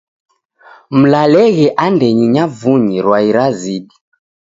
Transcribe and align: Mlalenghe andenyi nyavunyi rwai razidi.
Mlalenghe 0.99 1.67
andenyi 1.85 2.25
nyavunyi 2.35 2.97
rwai 3.05 3.29
razidi. 3.35 3.95